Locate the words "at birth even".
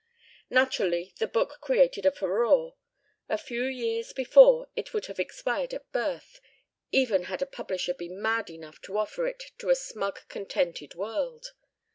5.75-7.25